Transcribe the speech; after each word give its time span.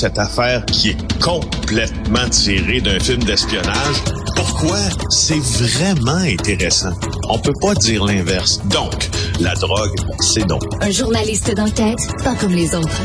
cette 0.00 0.18
affaire 0.18 0.64
qui 0.64 0.90
est 0.90 1.20
complètement 1.20 2.26
tirée 2.30 2.80
d'un 2.80 2.98
film 2.98 3.22
d'espionnage. 3.22 4.02
Pourquoi? 4.34 4.78
C'est 5.10 5.38
vraiment 5.38 6.16
intéressant? 6.16 6.92
On 7.28 7.38
peut 7.38 7.52
pas 7.60 7.74
dire 7.74 8.06
l'inverse. 8.06 8.62
Donc, 8.70 9.10
la 9.40 9.52
drogue, 9.56 9.94
c'est 10.20 10.46
donc. 10.46 10.62
Un 10.80 10.90
journaliste 10.90 11.54
d'enquête, 11.54 11.98
pas 12.24 12.34
comme 12.34 12.52
les 12.52 12.74
autres. 12.74 12.98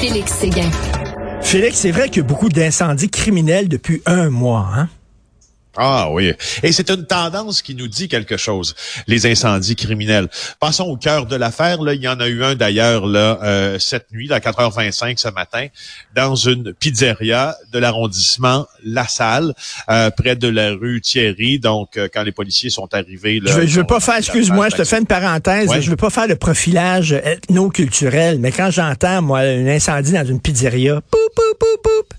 Félix 0.00 0.32
Séguin. 0.32 0.68
Félix, 1.42 1.78
c'est 1.78 1.92
vrai 1.92 2.08
qu'il 2.08 2.22
y 2.22 2.24
a 2.24 2.28
beaucoup 2.28 2.48
d'incendies 2.48 3.08
criminels 3.08 3.68
depuis 3.68 4.02
un 4.06 4.28
mois, 4.28 4.68
hein? 4.76 4.88
Ah 5.76 6.10
oui. 6.10 6.32
Et 6.62 6.70
c'est 6.70 6.90
une 6.90 7.06
tendance 7.06 7.62
qui 7.62 7.74
nous 7.74 7.88
dit 7.88 8.08
quelque 8.08 8.36
chose, 8.36 8.74
les 9.06 9.26
incendies 9.26 9.74
criminels. 9.74 10.28
Passons 10.60 10.84
au 10.84 10.96
cœur 10.96 11.26
de 11.26 11.34
l'affaire. 11.34 11.80
Là, 11.82 11.94
il 11.94 12.02
y 12.02 12.08
en 12.08 12.20
a 12.20 12.28
eu 12.28 12.44
un 12.44 12.54
d'ailleurs 12.54 13.06
là 13.06 13.38
euh, 13.42 13.78
cette 13.78 14.12
nuit, 14.12 14.30
à 14.32 14.38
4h25 14.38 15.16
ce 15.16 15.28
matin, 15.28 15.68
dans 16.14 16.34
une 16.34 16.74
pizzeria 16.74 17.56
de 17.72 17.78
l'arrondissement 17.78 18.66
La 18.84 19.08
Salle, 19.08 19.54
euh, 19.88 20.10
près 20.10 20.36
de 20.36 20.48
la 20.48 20.72
rue 20.72 21.00
Thierry. 21.00 21.58
Donc, 21.58 21.96
euh, 21.96 22.08
quand 22.12 22.22
les 22.22 22.32
policiers 22.32 22.70
sont 22.70 22.92
arrivés... 22.92 23.40
Là, 23.40 23.52
je 23.52 23.60
veux, 23.60 23.80
veux 23.80 23.84
pas 23.84 24.00
faire, 24.00 24.16
excuse-moi, 24.16 24.68
je 24.68 24.76
te 24.76 24.84
fais 24.84 24.98
une 24.98 25.06
parenthèse. 25.06 25.70
Je 25.80 25.90
veux 25.90 25.96
pas 25.96 26.10
faire 26.10 26.26
le 26.26 26.36
profilage 26.36 27.12
ethno-culturel, 27.12 28.38
mais 28.40 28.52
quand 28.52 28.70
j'entends, 28.70 29.22
moi, 29.22 29.38
un 29.40 29.66
incendie 29.66 30.12
dans 30.12 30.26
une 30.26 30.40
pizzeria, 30.40 31.00
poup, 31.00 31.18
poup, 31.34 31.58
poup, 31.58 31.82
poup, 31.82 32.14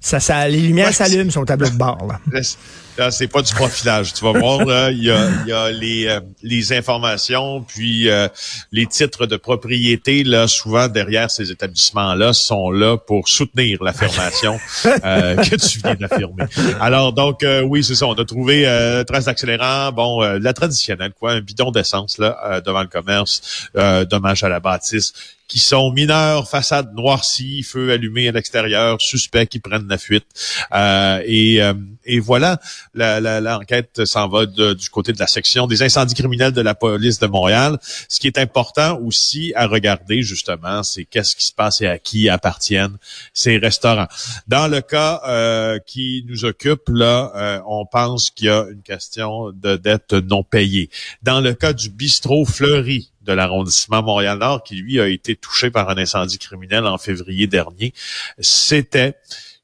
ça, 0.00 0.20
ça, 0.20 0.46
les 0.48 0.60
lumières 0.60 0.94
s'allument 0.94 1.30
sur 1.30 1.40
le 1.40 1.46
tableau 1.46 1.68
de 1.68 1.76
bord. 1.76 2.06
Là. 2.06 3.10
C'est 3.10 3.28
pas 3.28 3.42
du 3.42 3.54
profilage. 3.54 4.12
Tu 4.12 4.24
vas 4.24 4.32
voir, 4.32 4.90
il 4.90 5.04
y 5.04 5.10
a, 5.10 5.30
y 5.46 5.52
a 5.52 5.70
les, 5.70 6.06
euh, 6.06 6.20
les 6.42 6.72
informations, 6.72 7.62
puis 7.62 8.08
euh, 8.08 8.28
les 8.72 8.86
titres 8.86 9.26
de 9.26 9.36
propriété, 9.36 10.24
là, 10.24 10.48
souvent 10.48 10.88
derrière 10.88 11.30
ces 11.30 11.50
établissements-là, 11.50 12.32
sont 12.32 12.70
là 12.70 12.96
pour 12.96 13.28
soutenir 13.28 13.82
l'affirmation 13.82 14.58
euh, 15.04 15.36
que 15.36 15.54
tu 15.54 15.78
viens 15.78 15.94
d'affirmer. 15.94 16.44
Alors, 16.80 17.12
donc, 17.12 17.44
oui, 17.64 17.84
c'est 17.84 17.94
ça. 17.94 18.06
On 18.06 18.14
a 18.14 18.24
trouvé 18.24 18.64
trace 19.06 19.26
d'accélérant, 19.26 19.92
bon, 19.92 20.20
la 20.20 20.52
traditionnelle, 20.52 21.12
quoi, 21.18 21.32
un 21.32 21.40
bidon 21.40 21.70
d'essence 21.70 22.18
là 22.18 22.60
devant 22.64 22.82
le 22.82 22.88
commerce, 22.88 23.68
dommage 24.10 24.42
à 24.42 24.48
la 24.48 24.60
bâtisse 24.60 25.12
qui 25.48 25.58
sont 25.58 25.90
mineurs, 25.92 26.48
façade 26.48 26.94
noircie, 26.94 27.62
feu 27.62 27.90
allumé 27.90 28.28
à 28.28 28.32
l'extérieur, 28.32 29.00
suspects 29.00 29.46
qui 29.46 29.58
prennent 29.60 29.88
la 29.88 29.96
fuite. 29.96 30.26
Euh, 30.72 31.22
et, 31.24 31.62
euh, 31.62 31.72
et, 32.04 32.20
voilà, 32.20 32.60
l'enquête 32.94 34.04
s'en 34.04 34.28
va 34.28 34.44
du 34.44 34.90
côté 34.90 35.12
de 35.14 35.18
la 35.18 35.26
section 35.26 35.66
des 35.66 35.82
incendies 35.82 36.14
criminels 36.14 36.52
de 36.52 36.60
la 36.60 36.74
police 36.74 37.18
de 37.18 37.26
Montréal. 37.26 37.78
Ce 38.08 38.20
qui 38.20 38.26
est 38.26 38.36
important 38.38 39.00
aussi 39.00 39.52
à 39.56 39.66
regarder, 39.66 40.20
justement, 40.20 40.82
c'est 40.82 41.06
qu'est-ce 41.06 41.34
qui 41.34 41.46
se 41.46 41.52
passe 41.54 41.80
et 41.80 41.86
à 41.86 41.98
qui 41.98 42.28
appartiennent 42.28 42.98
ces 43.32 43.56
restaurants. 43.56 44.08
Dans 44.48 44.68
le 44.68 44.82
cas 44.82 45.22
euh, 45.26 45.78
qui 45.86 46.24
nous 46.28 46.44
occupe, 46.44 46.88
là, 46.88 47.62
on 47.66 47.86
pense 47.86 48.30
qu'il 48.30 48.48
y 48.48 48.50
a 48.50 48.66
une 48.70 48.82
question 48.82 49.50
de 49.52 49.76
dette 49.76 50.12
non 50.12 50.42
payée. 50.42 50.90
Dans 51.22 51.40
le 51.40 51.54
cas 51.54 51.72
du 51.72 51.88
bistrot 51.88 52.44
Fleury, 52.44 53.10
de 53.28 53.32
l'arrondissement 53.34 54.02
Montréal-Nord, 54.02 54.62
qui 54.62 54.76
lui 54.76 55.00
a 55.00 55.06
été 55.06 55.36
touché 55.36 55.70
par 55.70 55.90
un 55.90 55.98
incendie 55.98 56.38
criminel 56.38 56.86
en 56.86 56.98
février 56.98 57.46
dernier, 57.46 57.92
c'était 58.38 59.14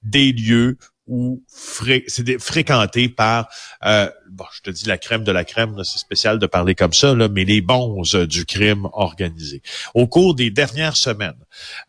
des 0.02 0.32
lieux 0.32 0.76
où 1.06 1.42
fréquenté 1.48 3.08
par, 3.08 3.48
euh, 3.84 4.08
bon, 4.30 4.44
je 4.54 4.62
te 4.62 4.70
dis 4.70 4.86
la 4.86 4.96
crème 4.96 5.24
de 5.24 5.32
la 5.32 5.44
crème, 5.44 5.82
c'est 5.84 5.98
spécial 5.98 6.38
de 6.38 6.46
parler 6.46 6.74
comme 6.74 6.92
ça, 6.92 7.14
mais 7.14 7.44
les 7.44 7.60
bons 7.60 8.02
du 8.26 8.46
crime 8.46 8.88
organisé. 8.92 9.62
Au 9.94 10.06
cours 10.06 10.34
des 10.34 10.50
dernières 10.50 10.96
semaines, 10.96 11.40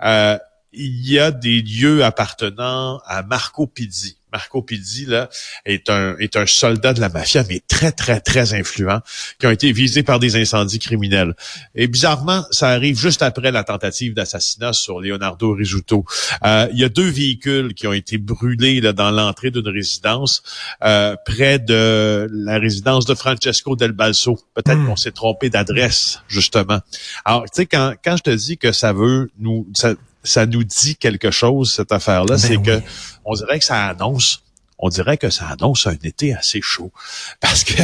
euh, 0.04 0.38
il 0.74 1.10
y 1.10 1.20
a 1.20 1.32
des 1.32 1.62
lieux 1.62 2.04
appartenant 2.04 3.00
à 3.06 3.24
Marco 3.24 3.68
Pizzi. 3.68 4.18
Marco 4.36 4.62
Pizzi 4.62 5.06
là 5.06 5.30
est 5.66 5.90
un 5.90 6.18
est 6.18 6.36
un 6.36 6.46
soldat 6.46 6.94
de 6.94 7.00
la 7.00 7.08
mafia, 7.08 7.46
mais 7.48 7.62
très 7.70 7.94
très 7.94 8.20
très 8.20 8.54
influent, 8.54 9.00
qui 9.40 9.46
a 9.46 9.54
été 9.54 9.72
visé 9.72 10.04
par 10.04 10.20
des 10.20 10.36
incendies 10.36 10.80
criminels. 10.80 11.36
Et 11.74 11.88
bizarrement, 11.88 12.44
ça 12.52 12.68
arrive 12.68 13.00
juste 13.00 13.22
après 13.22 13.52
la 13.52 13.64
tentative 13.64 14.14
d'assassinat 14.14 14.74
sur 14.74 15.00
Leonardo 15.00 15.54
Rizzuto. 15.54 16.04
Euh, 16.44 16.68
il 16.74 16.80
y 16.80 16.84
a 16.84 16.90
deux 16.90 17.08
véhicules 17.08 17.74
qui 17.74 17.88
ont 17.88 17.94
été 17.94 18.18
brûlés 18.18 18.82
là, 18.82 18.92
dans 18.92 19.10
l'entrée 19.10 19.52
d'une 19.52 19.70
résidence 19.70 20.44
euh, 20.84 21.16
près 21.26 21.58
de 21.58 22.28
la 22.30 22.60
résidence 22.60 23.06
de 23.06 23.16
Francesco 23.16 23.78
Del 23.78 23.94
Balso. 23.94 24.38
Peut-être 24.54 24.80
hmm. 24.80 24.88
qu'on 24.88 24.98
s'est 24.98 25.14
trompé 25.14 25.50
d'adresse 25.50 26.20
justement. 26.28 26.82
Alors 27.24 27.44
tu 27.46 27.52
sais 27.54 27.66
quand 27.68 27.94
quand 28.04 28.18
je 28.18 28.24
te 28.24 28.32
dis 28.32 28.58
que 28.58 28.74
ça 28.74 28.92
veut 28.92 29.30
nous 29.40 29.66
ça 29.74 29.94
nous 30.46 30.64
dit 30.64 30.96
quelque 30.96 31.32
chose, 31.32 31.74
cette 31.74 31.92
affaire-là, 31.92 32.36
ben 32.36 32.38
c'est 32.38 32.62
que 32.62 32.82
on 33.24 33.34
dirait 33.34 33.60
que 33.60 33.66
ça 33.66 33.86
annonce 33.86 34.42
on 34.78 34.90
dirait 34.90 35.18
que 35.18 35.30
ça 35.30 35.48
annonce 35.48 35.88
un 35.88 35.96
été 36.04 36.34
assez 36.34 36.60
chaud 36.62 36.92
parce 37.40 37.64
que 37.64 37.82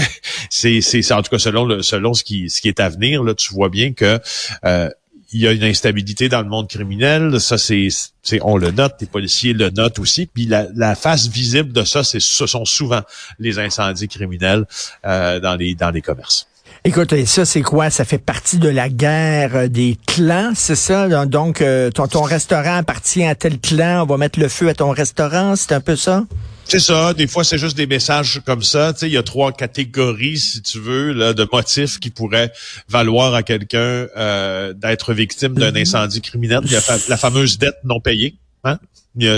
c'est 0.49 0.81
c'est 0.81 1.09
en 1.13 1.21
tout 1.21 1.29
cas 1.29 1.39
selon 1.39 1.63
le, 1.63 1.81
selon 1.81 2.13
ce 2.13 2.23
qui 2.23 2.49
ce 2.49 2.61
qui 2.61 2.67
est 2.67 2.81
à 2.81 2.89
venir 2.89 3.23
là 3.23 3.33
tu 3.33 3.53
vois 3.53 3.69
bien 3.69 3.93
que 3.93 4.19
euh, 4.65 4.89
il 5.33 5.41
y 5.41 5.47
a 5.47 5.51
une 5.51 5.63
instabilité 5.63 6.29
dans 6.29 6.41
le 6.41 6.49
monde 6.49 6.67
criminel, 6.67 7.39
ça 7.39 7.57
c'est, 7.57 7.87
c'est 8.21 8.39
on 8.41 8.57
le 8.57 8.71
note, 8.71 8.95
les 8.99 9.07
policiers 9.07 9.53
le 9.53 9.69
notent 9.69 9.99
aussi. 9.99 10.25
Puis 10.25 10.45
la, 10.45 10.67
la 10.75 10.95
face 10.95 11.27
visible 11.27 11.71
de 11.71 11.83
ça, 11.83 12.03
c'est 12.03 12.19
ce 12.19 12.45
sont 12.45 12.65
souvent 12.65 13.01
les 13.39 13.57
incendies 13.59 14.07
criminels 14.09 14.65
euh, 15.05 15.39
dans 15.39 15.55
les 15.55 15.73
dans 15.73 15.89
les 15.89 16.01
commerces. 16.01 16.47
Écoute, 16.83 17.13
ça, 17.25 17.45
c'est 17.45 17.61
quoi? 17.61 17.91
Ça 17.91 18.05
fait 18.05 18.17
partie 18.17 18.57
de 18.57 18.67
la 18.67 18.89
guerre 18.89 19.55
euh, 19.55 19.67
des 19.67 19.99
clans, 20.07 20.53
c'est 20.55 20.75
ça? 20.75 21.25
Donc, 21.27 21.61
euh, 21.61 21.91
ton, 21.91 22.07
ton 22.07 22.23
restaurant 22.23 22.77
appartient 22.77 23.23
à 23.23 23.35
tel 23.35 23.59
clan, 23.59 24.01
on 24.01 24.05
va 24.07 24.17
mettre 24.17 24.39
le 24.39 24.47
feu 24.47 24.67
à 24.67 24.73
ton 24.73 24.89
restaurant, 24.89 25.55
c'est 25.55 25.73
un 25.73 25.79
peu 25.79 25.95
ça? 25.95 26.25
C'est 26.65 26.79
ça. 26.79 27.13
Des 27.13 27.27
fois, 27.27 27.43
c'est 27.43 27.59
juste 27.59 27.77
des 27.77 27.85
messages 27.85 28.41
comme 28.47 28.63
ça. 28.63 28.93
Tu 28.93 28.99
sais, 28.99 29.07
il 29.09 29.13
y 29.13 29.17
a 29.17 29.21
trois 29.21 29.51
catégories, 29.51 30.39
si 30.39 30.63
tu 30.63 30.79
veux, 30.79 31.13
là, 31.13 31.33
de 31.33 31.47
motifs 31.53 31.99
qui 31.99 32.09
pourraient 32.09 32.51
valoir 32.89 33.35
à 33.35 33.43
quelqu'un 33.43 34.07
euh, 34.17 34.73
d'être 34.73 35.13
victime 35.13 35.53
d'un 35.53 35.71
mm-hmm. 35.71 35.81
incendie 35.81 36.21
criminel. 36.21 36.61
Il 36.65 36.71
y 36.71 36.77
a 36.77 36.81
la 37.09 37.17
fameuse 37.17 37.59
dette 37.59 37.77
non 37.83 37.99
payée. 37.99 38.37
Hein? 38.63 38.79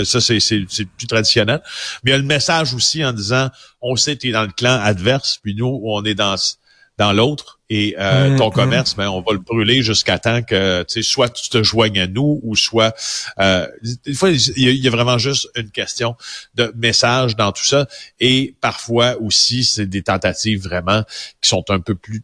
ça, 0.04 0.20
c'est, 0.22 0.38
plus 0.38 1.06
traditionnel. 1.06 1.60
Mais 2.04 2.12
il 2.12 2.14
y 2.14 2.14
a 2.14 2.18
le 2.18 2.24
message 2.24 2.72
aussi 2.72 3.04
en 3.04 3.12
disant, 3.12 3.50
on 3.82 3.96
sait 3.96 4.16
que 4.16 4.22
tu 4.22 4.28
es 4.28 4.32
dans 4.32 4.44
le 4.44 4.52
clan 4.56 4.80
adverse, 4.80 5.38
puis 5.42 5.54
nous, 5.54 5.82
on 5.84 6.02
est 6.04 6.14
dans 6.14 6.36
dans 6.96 7.12
l'autre 7.12 7.60
et 7.70 7.96
euh, 7.98 8.30
mm, 8.30 8.36
ton 8.36 8.50
mm. 8.50 8.52
commerce, 8.52 8.94
ben, 8.94 9.08
on 9.08 9.20
va 9.20 9.32
le 9.32 9.38
brûler 9.38 9.82
jusqu'à 9.82 10.18
temps 10.18 10.42
que 10.42 10.82
tu 10.84 10.94
sais, 10.94 11.02
soit 11.02 11.28
tu 11.28 11.48
te 11.48 11.62
joignes 11.62 11.98
à 11.98 12.06
nous 12.06 12.40
ou 12.42 12.54
soit 12.56 12.94
euh, 13.40 13.66
des 14.04 14.14
fois 14.14 14.30
il 14.30 14.80
y, 14.80 14.86
a 14.86 14.90
vraiment 14.90 15.18
juste 15.18 15.48
une 15.56 15.70
question 15.70 16.16
de 16.54 16.72
message 16.76 17.36
dans 17.36 17.52
tout 17.52 17.64
ça 17.64 17.86
et 18.20 18.54
parfois 18.60 19.16
aussi 19.20 19.64
c'est 19.64 19.86
des 19.86 20.02
tentatives 20.02 20.62
vraiment 20.62 21.02
qui 21.40 21.48
sont 21.48 21.64
un 21.70 21.80
peu 21.80 21.94
plus 21.94 22.22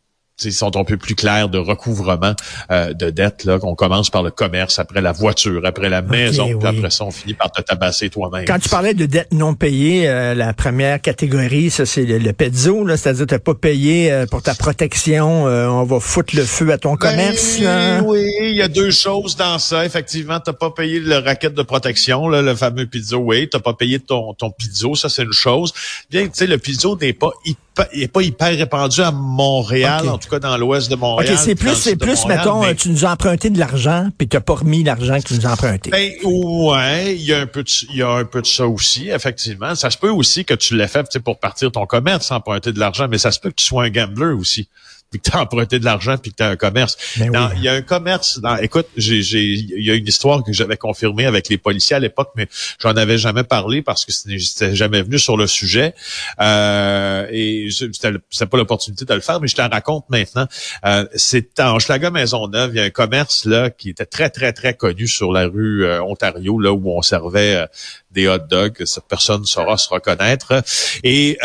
sont 0.48 0.76
un 0.76 0.84
peu 0.84 0.96
plus 0.96 1.14
clairs 1.14 1.48
de 1.48 1.58
recouvrement 1.58 2.34
euh, 2.70 2.92
de 2.92 3.10
dettes. 3.10 3.44
Là, 3.44 3.58
on 3.62 3.74
commence 3.74 4.10
par 4.10 4.22
le 4.22 4.30
commerce, 4.30 4.78
après 4.78 5.00
la 5.00 5.12
voiture, 5.12 5.62
après 5.64 5.88
la 5.88 6.02
maison, 6.02 6.58
puis 6.58 6.68
après 6.68 6.90
ça, 6.90 7.04
on 7.04 7.10
finit 7.10 7.34
par 7.34 7.50
te 7.50 7.60
tabasser 7.62 8.10
toi-même. 8.10 8.44
Quand 8.46 8.58
tu 8.58 8.68
parlais 8.68 8.94
de 8.94 9.06
dettes 9.06 9.32
non 9.32 9.54
payées, 9.54 10.08
euh, 10.08 10.34
la 10.34 10.52
première 10.52 11.00
catégorie, 11.00 11.70
ça 11.70 11.86
c'est 11.86 12.04
le, 12.04 12.18
le 12.18 12.32
pezzo, 12.32 12.84
là, 12.84 12.96
c'est-à-dire 12.96 13.26
t'as 13.26 13.38
pas 13.38 13.54
payé 13.54 14.10
euh, 14.10 14.26
pour 14.26 14.42
ta 14.42 14.54
protection, 14.54 15.44
on 15.44 15.84
va 15.84 16.00
foutre 16.00 16.34
le 16.36 16.44
feu 16.44 16.72
à 16.72 16.78
ton 16.78 16.94
ben 16.94 17.10
commerce. 17.10 17.58
Oui, 18.04 18.26
il 18.42 18.56
y 18.56 18.62
a 18.62 18.68
deux 18.68 18.90
choses 18.90 19.36
dans 19.36 19.58
ça. 19.58 19.84
Effectivement, 19.84 20.40
t'as 20.40 20.52
pas 20.52 20.70
payé 20.70 21.00
le 21.00 21.18
racket 21.18 21.54
de 21.54 21.62
protection, 21.62 22.28
là, 22.28 22.42
le 22.42 22.54
fameux 22.54 22.86
pizzo, 22.86 23.18
oui, 23.18 23.48
t'as 23.50 23.58
pas 23.60 23.74
payé 23.74 23.98
ton, 23.98 24.34
ton 24.34 24.50
pizzo, 24.50 24.94
ça 24.94 25.08
c'est 25.08 25.22
une 25.22 25.32
chose. 25.32 25.72
Bien, 26.10 26.24
tu 26.24 26.30
sais, 26.34 26.46
le 26.46 26.58
pizzo 26.58 26.96
n'est 26.96 27.12
pas 27.12 27.30
hyper 27.44 27.69
il 27.92 28.02
est 28.02 28.08
pas 28.08 28.22
hyper 28.22 28.48
répandu 28.48 29.00
à 29.00 29.10
Montréal, 29.10 30.08
en 30.08 30.18
tout 30.18 30.28
cas 30.28 30.38
dans 30.38 30.56
l'ouest 30.56 30.90
de 30.90 30.96
Montréal. 30.96 31.34
OK, 31.34 31.38
c'est 31.38 31.54
plus, 31.54 31.74
c'est 31.74 31.96
plus, 31.96 32.26
mettons, 32.26 32.62
tu 32.74 32.90
nous 32.90 33.04
as 33.04 33.12
emprunté 33.12 33.50
de 33.50 33.58
l'argent, 33.58 34.08
puis 34.16 34.28
tu 34.28 34.36
n'as 34.36 34.40
pas 34.40 34.54
remis 34.54 34.82
l'argent 34.82 35.18
que 35.18 35.28
tu 35.28 35.34
nous 35.34 35.46
as 35.46 35.52
emprunté. 35.52 35.90
Ben, 35.90 36.12
ouais, 36.24 37.14
il 37.16 37.22
y 37.22 37.32
a 37.32 37.40
un 37.40 37.46
peu 37.46 37.62
de, 37.62 37.70
il 37.90 37.96
y 37.96 38.02
a 38.02 38.10
un 38.10 38.24
peu 38.24 38.42
de 38.42 38.46
ça 38.46 38.66
aussi, 38.66 39.08
effectivement. 39.08 39.74
Ça 39.74 39.90
se 39.90 39.98
peut 39.98 40.10
aussi 40.10 40.44
que 40.44 40.54
tu 40.54 40.76
l'aies 40.76 40.88
fait, 40.88 41.06
pour 41.20 41.38
partir 41.38 41.72
ton 41.72 41.86
commerce, 41.86 42.30
emprunter 42.30 42.72
de 42.72 42.78
l'argent, 42.78 43.06
mais 43.08 43.18
ça 43.18 43.30
se 43.30 43.40
peut 43.40 43.50
que 43.50 43.56
tu 43.56 43.66
sois 43.66 43.84
un 43.84 43.90
gambler 43.90 44.34
aussi 44.34 44.68
puis 45.10 45.20
que 45.20 45.30
tu 45.30 45.36
as 45.36 45.40
emprunté 45.40 45.78
de 45.78 45.84
l'argent, 45.84 46.16
puis 46.18 46.30
que 46.30 46.36
tu 46.36 46.42
as 46.42 46.48
un 46.48 46.56
commerce. 46.56 46.96
Ben 47.16 47.50
il 47.56 47.62
y 47.62 47.68
a 47.68 47.72
un 47.72 47.82
commerce. 47.82 48.38
Dans, 48.40 48.56
écoute, 48.56 48.86
j'ai, 48.96 49.22
j'ai, 49.22 49.42
il 49.42 49.84
y 49.84 49.90
a 49.90 49.94
une 49.94 50.06
histoire 50.06 50.42
que 50.44 50.52
j'avais 50.52 50.76
confirmée 50.76 51.26
avec 51.26 51.48
les 51.48 51.58
policiers 51.58 51.96
à 51.96 51.98
l'époque, 51.98 52.30
mais 52.36 52.48
j'en 52.80 52.96
avais 52.96 53.18
jamais 53.18 53.42
parlé 53.42 53.82
parce 53.82 54.04
que 54.04 54.12
c'était 54.12 54.74
jamais 54.74 55.02
venu 55.02 55.18
sur 55.18 55.36
le 55.36 55.46
sujet. 55.46 55.94
Euh, 56.40 57.26
et 57.30 57.68
c'était, 57.70 58.12
pas 58.46 58.56
l'opportunité 58.56 59.04
de 59.04 59.14
le 59.14 59.20
faire, 59.20 59.40
mais 59.40 59.48
je 59.48 59.56
te 59.56 59.60
la 59.60 59.68
raconte 59.68 60.08
maintenant. 60.10 60.46
Euh, 60.84 61.06
c'est 61.14 61.58
en 61.60 61.78
Schlager 61.78 62.10
Maisonneuve, 62.10 62.70
il 62.74 62.78
y 62.78 62.80
a 62.80 62.84
un 62.84 62.90
commerce 62.90 63.44
là 63.44 63.70
qui 63.70 63.90
était 63.90 64.06
très, 64.06 64.30
très, 64.30 64.52
très 64.52 64.74
connu 64.74 65.08
sur 65.08 65.32
la 65.32 65.46
rue 65.46 65.84
euh, 65.84 66.02
Ontario, 66.02 66.58
là 66.58 66.72
où 66.72 66.90
on 66.90 67.02
servait 67.02 67.56
euh, 67.56 67.66
des 68.12 68.28
hot 68.28 68.38
dogs. 68.38 68.84
Cette 68.84 69.08
personne 69.08 69.44
saura 69.44 69.76
se 69.76 69.88
reconnaître. 69.88 70.62
Et 71.02 71.38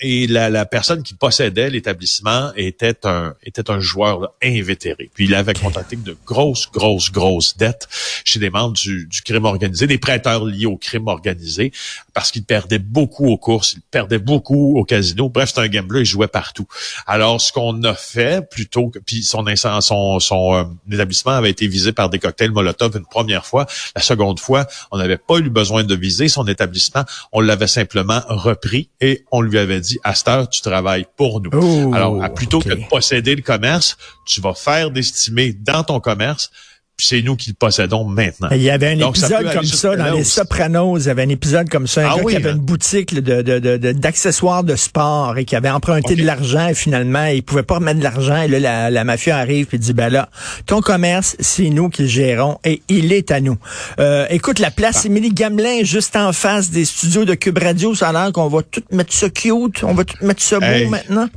et 0.00 0.26
la, 0.26 0.50
la, 0.50 0.66
personne 0.66 1.02
qui 1.02 1.14
possédait 1.14 1.70
l'établissement 1.70 2.52
était 2.56 3.06
un 3.06 3.34
était 3.42 3.70
un 3.70 3.80
joueur 3.80 4.34
invétéré. 4.42 5.10
Puis 5.14 5.24
il 5.24 5.34
avait 5.34 5.54
contacté 5.54 5.96
de 5.96 6.16
grosses, 6.26 6.70
grosses, 6.70 7.10
grosses 7.10 7.56
dettes 7.56 7.88
chez 8.24 8.38
des 8.38 8.50
membres 8.50 8.74
du, 8.74 9.06
du 9.06 9.22
crime 9.22 9.44
organisé, 9.44 9.86
des 9.86 9.98
prêteurs 9.98 10.44
liés 10.44 10.66
au 10.66 10.76
crime 10.76 11.08
organisé, 11.08 11.72
parce 12.12 12.30
qu'il 12.30 12.44
perdait 12.44 12.78
beaucoup 12.78 13.28
aux 13.28 13.38
courses, 13.38 13.74
il 13.74 13.80
perdait 13.90 14.18
beaucoup 14.18 14.78
au 14.78 14.84
casino. 14.84 15.28
Bref, 15.28 15.52
c'est 15.54 15.60
un 15.60 15.68
gambler, 15.68 16.00
il 16.00 16.06
jouait 16.06 16.28
partout. 16.28 16.66
Alors, 17.06 17.40
ce 17.40 17.52
qu'on 17.52 17.82
a 17.84 17.94
fait, 17.94 18.46
plutôt 18.48 18.88
que 18.88 18.98
puis 18.98 19.22
son 19.22 19.44
son, 19.80 20.20
son 20.20 20.54
euh, 20.54 20.64
établissement 20.92 21.32
avait 21.32 21.50
été 21.50 21.66
visé 21.68 21.92
par 21.92 22.10
des 22.10 22.18
cocktails 22.18 22.50
Molotov 22.50 22.96
une 22.96 23.06
première 23.06 23.46
fois. 23.46 23.66
La 23.94 24.02
seconde 24.02 24.40
fois, 24.40 24.66
on 24.90 24.98
n'avait 24.98 25.18
pas 25.18 25.38
eu 25.38 25.48
besoin 25.48 25.84
de 25.84 25.94
viser 25.94 26.28
son 26.28 26.46
établissement. 26.46 27.04
On 27.32 27.40
l'avait 27.40 27.66
simplement 27.66 28.20
repris 28.28 28.90
et 29.00 29.24
on 29.30 29.40
lui 29.40 29.58
avait 29.58 29.80
dit, 29.80 29.85
à 30.04 30.14
cette 30.14 30.28
heure, 30.28 30.48
tu 30.48 30.60
travailles 30.60 31.06
pour 31.16 31.40
nous. 31.40 31.50
Oh, 31.52 31.94
Alors, 31.94 32.34
plutôt 32.34 32.60
que 32.60 32.70
de 32.70 32.88
posséder 32.88 33.34
le 33.34 33.42
commerce, 33.42 33.96
tu 34.24 34.40
vas 34.40 34.54
faire 34.54 34.90
d'estimer 34.90 35.52
dans 35.52 35.82
ton 35.82 36.00
commerce 36.00 36.50
c'est 36.98 37.20
nous 37.20 37.36
qui 37.36 37.50
le 37.50 37.54
possédons 37.54 38.04
maintenant. 38.04 38.48
Il 38.52 38.62
y 38.62 38.70
avait 38.70 38.88
un 38.88 39.08
épisode 39.08 39.52
comme 39.52 39.64
ça 39.64 39.96
dans 39.96 40.14
les 40.14 40.24
Sopranos. 40.24 40.98
Il 41.00 41.06
y 41.06 41.10
avait 41.10 41.24
un 41.24 41.28
épisode 41.28 41.68
comme 41.68 41.86
ça. 41.86 42.02
Un 42.02 42.10
ah 42.12 42.16
gars 42.16 42.24
qui 42.24 42.36
avait 42.36 42.50
hein? 42.50 42.54
une 42.54 42.62
boutique 42.62 43.14
d'accessoires 43.14 44.64
de, 44.64 44.72
de, 44.72 44.76
sport 44.76 45.36
et 45.36 45.44
qui 45.44 45.56
avait 45.56 45.70
emprunté 45.70 46.16
de 46.16 46.24
l'argent 46.24 46.68
et 46.68 46.74
finalement, 46.74 47.26
il 47.26 47.42
pouvait 47.42 47.62
pas 47.62 47.76
remettre 47.76 47.98
de 47.98 48.04
l'argent. 48.04 48.40
Et 48.40 48.48
là, 48.48 48.90
la, 48.90 49.04
mafia 49.04 49.36
arrive 49.36 49.68
et 49.72 49.78
dit, 49.78 49.92
ben 49.92 50.08
là, 50.08 50.30
ton 50.64 50.80
commerce, 50.80 51.36
c'est 51.38 51.68
nous 51.68 51.90
qui 51.90 52.02
le 52.02 52.08
gérons 52.08 52.58
et 52.64 52.82
il 52.88 53.12
est 53.12 53.30
à 53.30 53.40
nous. 53.40 53.58
Euh, 54.00 54.26
écoute, 54.30 54.58
la 54.58 54.70
place 54.70 55.02
ah. 55.02 55.06
Émilie 55.06 55.30
Gamelin, 55.30 55.82
juste 55.82 56.16
en 56.16 56.32
face 56.32 56.70
des 56.70 56.86
studios 56.86 57.26
de 57.26 57.34
Cube 57.34 57.58
Radio, 57.58 57.94
ça 57.94 58.08
a 58.08 58.12
l'air 58.12 58.32
qu'on 58.32 58.48
va 58.48 58.62
tout 58.62 58.82
mettre 58.90 59.12
ça 59.12 59.28
cute, 59.28 59.84
on 59.84 59.92
va 59.92 60.04
tout 60.04 60.24
mettre 60.24 60.42
ça 60.42 60.60
beau 60.60 60.88
maintenant 60.88 61.28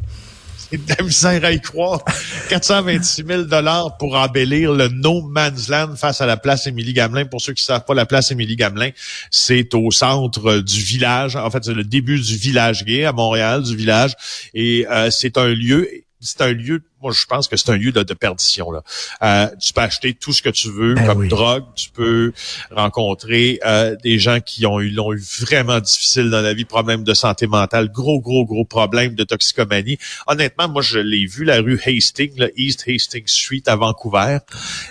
c'est 0.69 0.86
de 0.86 0.95
la 0.98 1.04
misère 1.04 1.51
y 1.51 1.62
croire. 1.62 2.04
426 2.50 3.24
000 3.25 3.44
dollars 3.44 3.98
pour 3.98 4.16
embellir 4.16 4.74
le 4.74 4.88
No 4.88 5.21
Man's 5.21 5.68
Land 5.69 5.95
face 5.95 6.21
à 6.21 6.25
la 6.25 6.38
place 6.38 6.68
Émilie 6.68 6.94
Gamelin. 6.94 7.25
Pour 7.25 7.42
ceux 7.42 7.54
qui 7.54 7.63
ne 7.63 7.68
savent 7.68 7.86
pas, 7.86 7.94
la 7.94 8.06
place 8.06 8.31
Émilie 8.31 8.56
Gamelin, 8.56 8.92
c'est 9.31 9.74
au 9.74 9.92
centre 9.92 10.60
du 10.60 10.81
village. 10.81 11.36
En 11.36 11.50
fait, 11.50 11.63
c'est 11.63 11.74
le 11.74 11.83
début 11.83 12.19
du 12.19 12.36
village 12.36 12.86
gay 12.86 13.06
à 13.06 13.13
Montréal, 13.13 13.63
du 13.63 13.75
village. 13.75 14.13
Et 14.54 14.86
euh, 14.89 15.10
c'est 15.12 15.38
un 15.38 15.48
lieu, 15.48 15.89
c'est 16.19 16.42
un 16.42 16.51
lieu 16.51 16.81
moi, 17.01 17.12
je 17.13 17.25
pense 17.25 17.48
que 17.48 17.56
c'est 17.56 17.69
un 17.72 17.78
lieu 17.78 17.92
de, 17.92 18.04
perdition. 18.13 18.72
Là. 18.72 18.84
Euh, 19.24 19.48
tu 19.60 19.72
peux 19.72 19.81
acheter 19.81 20.13
tout 20.13 20.34
ce 20.34 20.42
que 20.42 20.50
tu 20.50 20.69
veux 20.69 20.96
ben 20.96 21.06
comme 21.06 21.28
drogue. 21.28 21.63
Tu 21.75 21.90
peux 21.90 22.34
rencontrer 22.72 23.60
euh, 23.66 23.96
des 24.04 24.19
gens 24.19 24.40
qui 24.40 24.66
ont 24.66 24.80
eu 24.80 24.90
l'ont 24.90 25.13
eu 25.13 25.24
vraiment 25.40 25.80
difficile 25.80 26.30
dans 26.30 26.42
la 26.42 26.54
vie, 26.54 26.66
problèmes 26.66 27.04
de 27.04 27.13
santé 27.13 27.48
mentale, 27.48 27.90
gros, 27.92 28.19
gros, 28.19 28.46
gros 28.46 28.66
problèmes 28.66 29.16
de 29.16 29.24
toxicomanie. 29.24 29.98
Honnêtement, 30.28 30.68
moi, 30.68 30.81
je 30.81 31.00
l'ai 31.00 31.25
vu, 31.25 31.46
la 31.46 31.62
rue 31.62 31.80
Hastings, 31.86 32.34
le 32.38 32.51
East 32.60 32.84
Hastings 32.88 33.28
Street 33.28 33.63
à 33.68 33.75
Vancouver. 33.75 34.40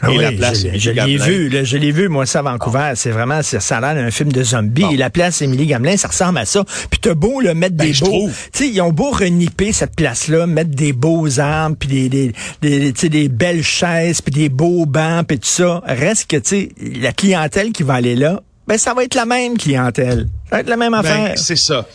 et 0.08 0.16
la 0.16 0.32
place 0.32 0.62
Je, 0.62 0.78
je 0.78 0.90
l'ai 0.90 1.16
vu, 1.16 1.64
je 1.64 1.76
l'ai 1.76 1.93
vu, 1.93 2.08
moi, 2.08 2.25
ça, 2.25 2.38
à 2.38 2.43
Vancouver. 2.43 2.93
C'est 2.94 3.10
vraiment, 3.10 3.43
ça 3.43 3.76
a 3.76 3.81
l'air 3.81 4.02
d'un 4.02 4.10
film 4.10 4.32
de 4.32 4.43
zombie. 4.43 4.87
Et 4.93 4.96
la 4.96 5.10
place 5.10 5.43
Émilie 5.43 5.66
Gamelin, 5.66 5.96
ça 5.96 6.08
ressemble 6.08 6.38
à 6.38 6.46
ça. 6.46 6.64
Puis 6.90 7.00
t'as 7.00 7.14
beau 7.14 7.40
le 7.40 7.55
mettre 7.55 7.76
ben, 7.76 7.90
des 7.90 7.99
beaux... 7.99 8.28
Tu 8.52 8.64
sais, 8.64 8.69
ils 8.69 8.81
ont 8.81 8.93
beau 8.93 9.10
reniper 9.10 9.72
cette 9.72 9.94
place-là, 9.96 10.46
mettre 10.46 10.70
des 10.70 10.93
beaux 10.93 11.40
arbres, 11.40 11.76
puis 11.78 11.88
des, 11.88 11.97
des, 12.08 12.92
des, 12.92 13.28
belles 13.28 13.64
chaises, 13.64 14.20
puis 14.20 14.32
des 14.32 14.48
beaux 14.48 14.86
bancs, 14.86 15.26
puis 15.26 15.38
tout 15.38 15.48
ça. 15.48 15.82
Reste 15.84 16.30
que, 16.30 16.36
tu 16.36 16.48
sais, 16.48 16.68
la 17.00 17.12
clientèle 17.12 17.72
qui 17.72 17.82
va 17.82 17.94
aller 17.94 18.14
là, 18.14 18.40
ben 18.66 18.78
ça 18.78 18.94
va 18.94 19.04
être 19.04 19.14
la 19.14 19.24
même 19.24 19.56
clientèle. 19.56 20.28
Ça 20.50 20.56
va 20.56 20.60
être 20.60 20.68
la 20.68 20.76
même 20.76 20.92
ben, 20.92 20.98
affaire. 20.98 21.38
c'est 21.38 21.56
ça. 21.56 21.86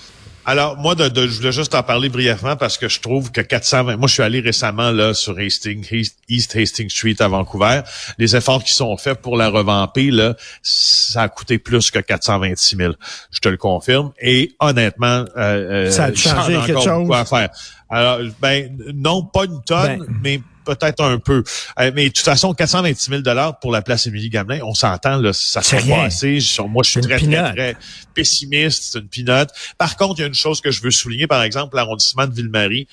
Alors, 0.45 0.77
moi, 0.77 0.93
de, 0.95 1.27
je 1.27 1.37
voulais 1.37 1.51
juste 1.51 1.73
en 1.73 1.83
parler 1.83 2.09
brièvement 2.09 2.57
parce 2.57 2.77
que 2.77 2.89
je 2.89 2.99
trouve 2.99 3.31
que 3.31 3.39
420... 3.39 3.95
Moi, 3.95 4.07
je 4.07 4.13
suis 4.13 4.23
allé 4.23 4.41
récemment 4.41 4.91
là 4.91 5.13
sur 5.13 5.37
Hastings, 5.37 5.87
East 6.27 6.55
Hastings 6.55 6.89
Street 6.89 7.15
à 7.19 7.29
Vancouver. 7.29 7.81
Les 8.17 8.35
efforts 8.35 8.63
qui 8.63 8.73
sont 8.73 8.97
faits 8.97 9.21
pour 9.21 9.37
la 9.37 9.49
revamper, 9.49 10.11
là, 10.11 10.35
ça 10.61 11.23
a 11.23 11.29
coûté 11.29 11.59
plus 11.59 11.91
que 11.91 11.99
426 11.99 12.75
000. 12.75 12.93
Je 13.31 13.39
te 13.39 13.47
le 13.47 13.57
confirme. 13.57 14.11
Et 14.19 14.53
honnêtement, 14.59 15.25
euh, 15.37 15.87
euh 15.87 15.91
ça 15.91 16.05
a 16.05 16.13
changé 16.13 16.57
quelque 16.65 16.81
chose. 16.81 17.07
Quoi 17.07 17.23
faire. 17.25 17.49
Alors, 17.89 18.19
ben 18.41 18.75
non, 18.93 19.23
pas 19.23 19.45
une 19.45 19.63
tonne, 19.63 19.99
ben. 19.99 20.07
mais 20.21 20.41
peut-être 20.63 21.03
un 21.03 21.19
peu. 21.19 21.43
Euh, 21.79 21.91
mais 21.93 22.09
de 22.09 22.13
toute 22.13 22.25
façon, 22.25 22.53
426 22.53 23.09
000 23.09 23.21
dollars 23.21 23.59
pour 23.59 23.71
la 23.71 23.81
place 23.81 24.07
Émilie 24.07 24.29
Gamelin, 24.29 24.61
on 24.63 24.73
s'entend, 24.73 25.17
là, 25.17 25.33
ça 25.33 25.61
ne 25.61 25.89
pas 25.89 26.03
assez. 26.03 26.39
Moi, 26.67 26.83
je 26.83 26.89
suis 26.89 27.01
très, 27.01 27.17
très, 27.17 27.53
très, 27.53 27.77
pessimiste. 28.13 28.93
C'est 28.93 28.99
une 28.99 29.07
pinote. 29.07 29.49
Par 29.77 29.97
contre, 29.97 30.19
il 30.19 30.21
y 30.21 30.25
a 30.25 30.27
une 30.27 30.33
chose 30.33 30.61
que 30.61 30.71
je 30.71 30.81
veux 30.81 30.91
souligner, 30.91 31.27
par 31.27 31.43
exemple, 31.43 31.75
l'arrondissement 31.75 32.27
de 32.27 32.33
Ville-Marie. 32.33 32.87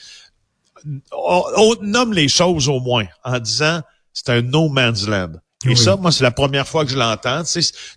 On, 1.13 1.75
nomme 1.83 2.13
les 2.13 2.29
choses 2.29 2.69
au 2.69 2.81
moins 2.81 3.05
en 3.23 3.39
disant 3.39 3.83
c'est 4.13 4.31
un 4.31 4.43
no 4.43 4.69
man's 4.69 5.07
land. 5.07 5.33
Et 5.69 5.77
ça, 5.77 5.97
moi, 5.97 6.11
c'est 6.11 6.25
la 6.25 6.31
première 6.31 6.67
fois 6.67 6.87
que 6.87 6.91
je 6.91 6.97
l'entends. 6.97 7.43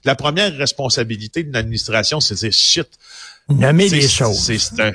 La 0.03 0.15
première 0.15 0.53
responsabilité 0.57 1.43
d'une 1.43 1.55
administration, 1.55 2.19
c'est 2.19 2.35
de 2.35 2.39
dire 2.39 2.51
shit. 2.51 2.89
Nommer 3.47 3.87
les 3.89 4.07
choses. 4.07 4.51
C'est 4.57 4.79
un 4.81 4.91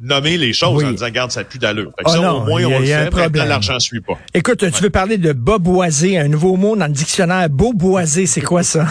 nommer 0.00 0.36
les 0.36 0.52
choses 0.52 0.84
en 0.84 0.92
disant, 0.92 1.06
regarde, 1.06 1.30
ça 1.30 1.44
plus 1.44 1.58
d'allure. 1.58 1.92
Oh 2.04 2.08
ça, 2.08 2.34
au 2.34 2.44
moins, 2.44 2.64
on 2.64 2.78
le 2.78 2.86
fait, 2.86 3.30
l'argent 3.46 3.78
suit 3.80 4.00
pas. 4.00 4.18
Écoute, 4.34 4.58
tu 4.70 4.82
veux 4.82 4.90
parler 4.90 5.18
de 5.18 5.32
boboisé, 5.32 6.18
un 6.18 6.28
nouveau 6.28 6.56
mot 6.56 6.76
dans 6.76 6.86
le 6.86 6.92
dictionnaire? 6.92 7.48
Boboisé, 7.50 8.26
c'est 8.26 8.40
quoi 8.40 8.62
ça? 8.62 8.86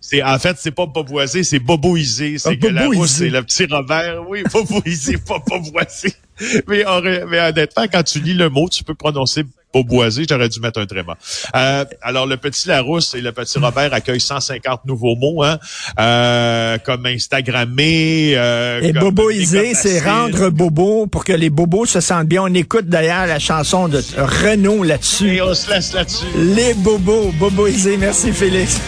C'est, 0.00 0.22
en 0.22 0.38
fait, 0.38 0.56
c'est 0.58 0.72
pas 0.72 0.86
boboisé, 0.86 1.42
c'est 1.42 1.58
boboisé. 1.58 2.36
C'est 2.36 2.50
ah, 2.50 2.56
que 2.56 2.66
la 2.66 2.86
rousse, 2.86 3.12
c'est 3.12 3.30
le 3.30 3.42
petit 3.42 3.66
Robert. 3.66 4.28
Oui, 4.28 4.42
boboisé, 4.52 5.16
pas 5.16 5.38
boboisé. 5.46 6.12
Mais, 6.66 6.84
mais 7.28 7.38
honnêtement, 7.38 7.84
quand 7.92 8.02
tu 8.02 8.18
lis 8.18 8.34
le 8.34 8.48
mot, 8.48 8.68
tu 8.68 8.82
peux 8.82 8.94
prononcer 8.94 9.44
boboisé, 9.72 10.24
j'aurais 10.28 10.48
dû 10.48 10.60
mettre 10.60 10.80
un 10.80 10.86
tréma. 10.86 11.16
Euh, 11.54 11.84
alors, 12.02 12.26
le 12.26 12.36
petit 12.36 12.68
Larousse 12.68 13.14
et 13.14 13.20
le 13.20 13.32
petit 13.32 13.58
Robert 13.58 13.92
accueillent 13.92 14.20
150 14.20 14.84
nouveaux 14.84 15.16
mots, 15.16 15.42
hein, 15.42 15.58
euh, 15.98 16.78
comme 16.78 17.06
Instagrammé. 17.06 18.34
Euh, 18.36 18.80
et 18.82 18.92
boboiser, 18.92 19.74
c'est 19.74 20.00
rendre 20.00 20.50
bobo 20.50 21.06
pour 21.06 21.24
que 21.24 21.32
les 21.32 21.50
bobos 21.50 21.86
se 21.86 22.00
sentent 22.00 22.28
bien. 22.28 22.42
On 22.42 22.54
écoute 22.54 22.86
d'ailleurs 22.86 23.26
la 23.26 23.38
chanson 23.38 23.88
de 23.88 24.02
Renault 24.16 24.84
là-dessus. 24.84 25.36
Et 25.36 25.42
on 25.42 25.54
se 25.54 25.70
laisse 25.70 25.92
là-dessus. 25.92 26.26
Les 26.36 26.74
bobos, 26.74 27.32
boboiser. 27.38 27.96
Merci, 27.96 28.32
Félix. 28.32 28.80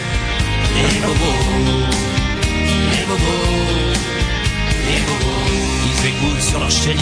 Les 0.75 0.99
bobos, 0.99 1.15
les 2.91 3.05
bobos, 3.05 3.45
les 4.87 5.01
bobos. 5.01 5.25
Ils 5.85 6.07
écoutent 6.07 6.41
sur 6.41 6.59
leur 6.59 6.71
chaîne 6.71 6.97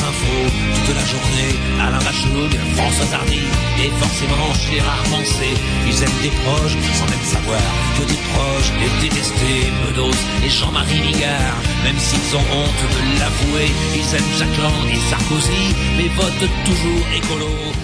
Toute 0.00 0.94
la 0.94 1.04
journée, 1.04 1.54
Alain 1.78 1.98
Bachung, 1.98 2.50
François 2.76 3.18
Hardy, 3.18 3.40
et 3.78 3.90
forcément 4.00 4.52
chez 4.54 4.80
rarement 4.80 5.24
c'est, 5.24 5.54
ils 5.86 6.02
aiment 6.02 6.22
des 6.22 6.30
proches, 6.42 6.76
sans 6.94 7.06
même 7.06 7.24
savoir 7.24 7.60
que 7.98 8.04
des 8.08 8.20
proches, 8.32 8.72
les 8.80 9.08
détestés, 9.08 9.70
Bedos 9.84 10.16
et 10.44 10.48
Jean-Marie 10.48 11.00
Ligard, 11.00 11.56
même 11.84 11.98
s'ils 11.98 12.36
ont 12.36 12.46
honte 12.56 12.82
de 12.94 13.20
l'avouer, 13.20 13.70
ils 13.94 14.14
aiment 14.16 14.38
Jacques 14.38 14.58
Lang 14.62 14.88
et 14.90 15.10
Sarkozy, 15.10 15.74
mais 15.96 16.08
votent 16.08 16.50
toujours 16.64 17.06
écolo. 17.14 17.82